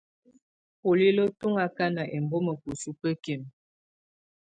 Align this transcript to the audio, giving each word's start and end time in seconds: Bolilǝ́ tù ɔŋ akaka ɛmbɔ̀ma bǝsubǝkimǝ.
Bolilǝ́ 0.81 1.33
tù 1.39 1.47
ɔŋ 1.49 1.55
akaka 1.65 2.03
ɛmbɔ̀ma 2.15 2.53
bǝsubǝkimǝ. 2.61 3.49